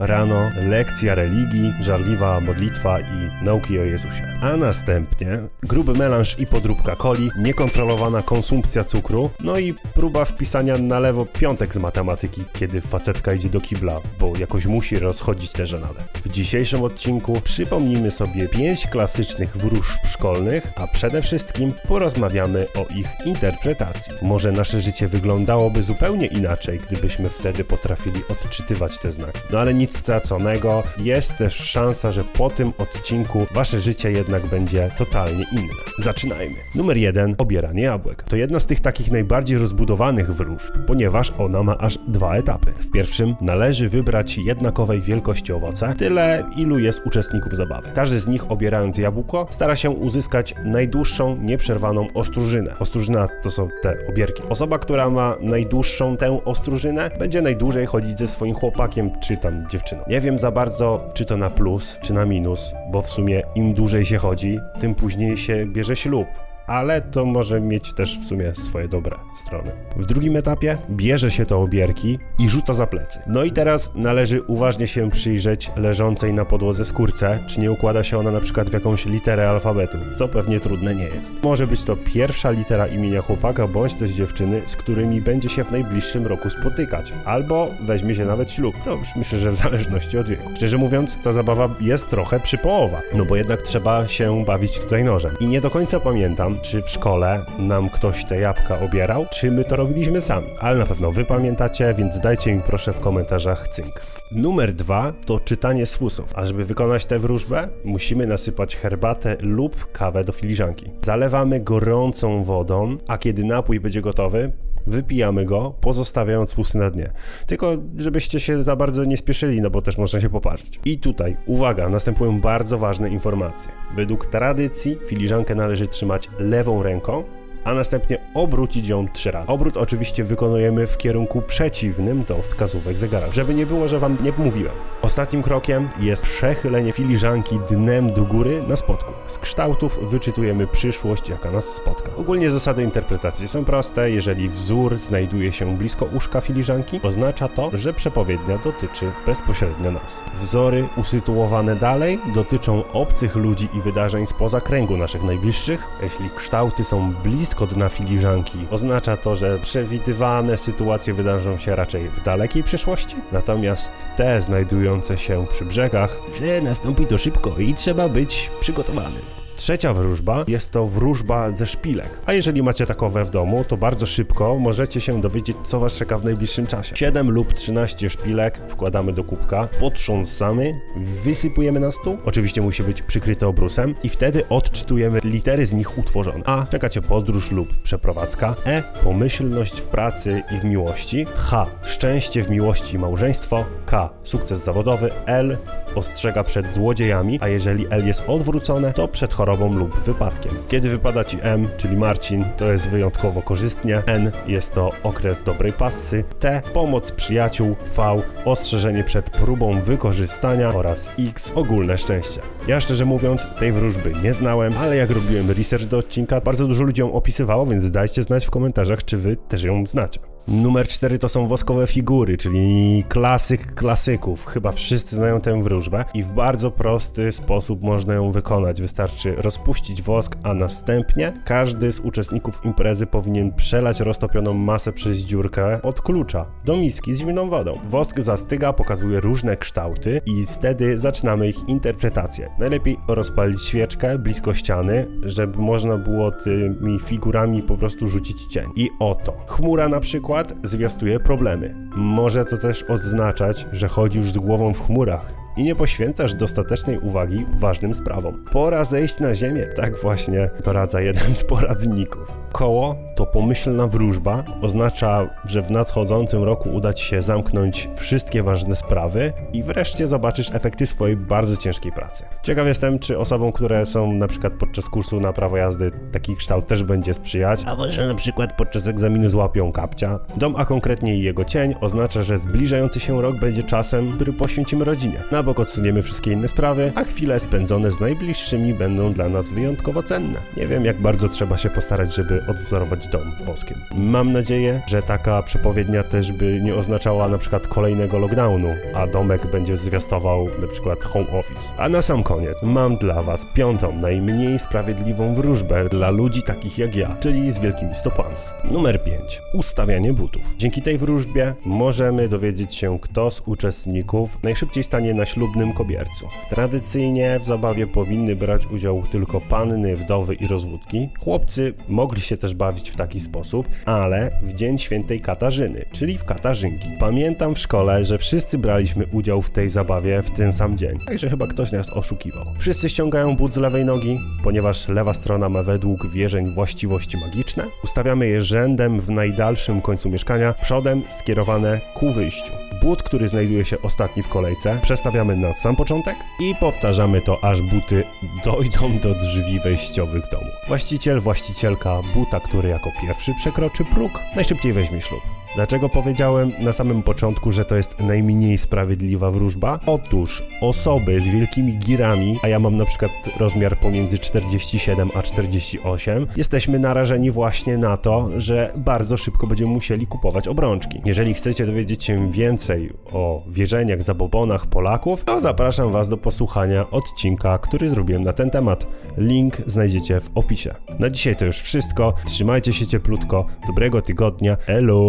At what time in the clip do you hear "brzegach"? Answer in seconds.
165.64-166.20